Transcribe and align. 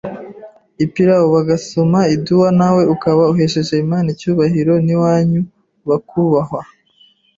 ipilawo) 0.85 1.25
Bagasoma 1.35 1.99
iduwa 2.15 2.49
nawe 2.59 2.81
ukaba 2.93 3.21
uhesheje 3.33 3.73
Imana 3.83 4.07
icyubahiro 4.13 4.73
n’ 4.85 4.87
iwanyu 4.95 5.41
bakubahwa 5.89 6.61